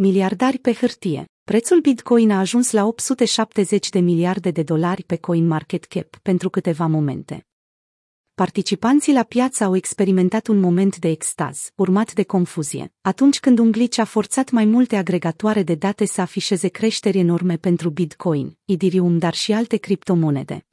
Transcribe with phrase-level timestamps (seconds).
[0.00, 1.24] Miliardari pe hârtie.
[1.44, 7.46] Prețul Bitcoin a ajuns la 870 de miliarde de dolari pe CoinMarketCap pentru câteva momente.
[8.34, 13.70] Participanții la piață au experimentat un moment de extaz, urmat de confuzie, atunci când un
[13.70, 19.18] glitch a forțat mai multe agregatoare de date să afișeze creșteri enorme pentru Bitcoin, Ethereum,
[19.18, 20.67] dar și alte criptomonede.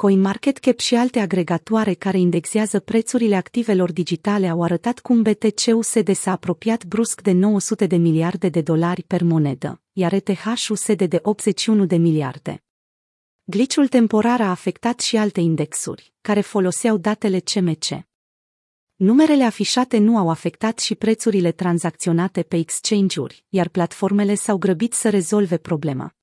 [0.00, 6.84] CoinMarketCap și alte agregatoare care indexează prețurile activelor digitale au arătat cum BTC-USD s-a apropiat
[6.84, 12.64] brusc de 900 de miliarde de dolari per monedă, iar ETH-USD de 81 de miliarde.
[13.44, 17.86] Gliciul temporar a afectat și alte indexuri, care foloseau datele CMC.
[18.94, 25.10] Numerele afișate nu au afectat și prețurile tranzacționate pe exchange-uri, iar platformele s-au grăbit să
[25.10, 26.14] rezolve problema.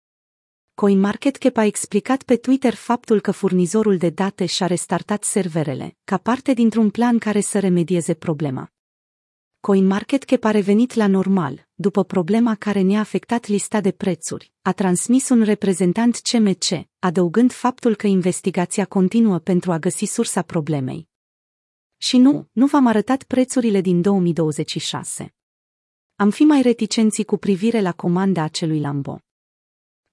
[0.79, 6.53] CoinMarketCap a explicat pe Twitter faptul că furnizorul de date și-a restartat serverele, ca parte
[6.53, 8.71] dintr-un plan care să remedieze problema.
[9.59, 15.29] CoinMarketCap a revenit la normal, după problema care ne-a afectat lista de prețuri, a transmis
[15.29, 21.09] un reprezentant CMC, adăugând faptul că investigația continuă pentru a găsi sursa problemei.
[21.97, 25.33] Și nu, nu v-am arătat prețurile din 2026.
[26.15, 29.21] Am fi mai reticenți cu privire la comanda acelui Lambo.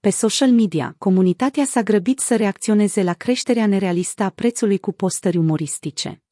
[0.05, 5.37] Pe social media, comunitatea s-a grăbit să reacționeze la creșterea nerealistă a prețului cu postări
[5.37, 6.23] umoristice.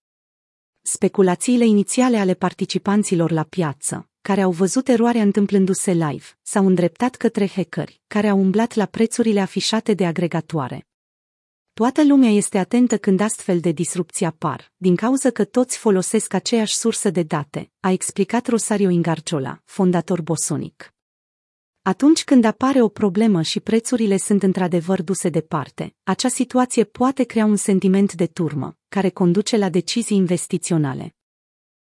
[0.82, 7.46] Speculațiile inițiale ale participanților la piață, care au văzut eroarea întâmplându-se live, s-au îndreptat către
[7.46, 10.86] hackeri, care au umblat la prețurile afișate de agregatoare.
[11.72, 16.74] Toată lumea este atentă când astfel de disrupții apar, din cauza că toți folosesc aceeași
[16.74, 20.91] sursă de date, a explicat Rosario Ingarciola, fondator Bosonic.
[21.84, 27.44] Atunci când apare o problemă și prețurile sunt într-adevăr duse departe, acea situație poate crea
[27.44, 31.14] un sentiment de turmă, care conduce la decizii investiționale.